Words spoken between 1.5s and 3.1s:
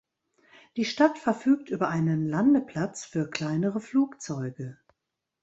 über einen Landeplatz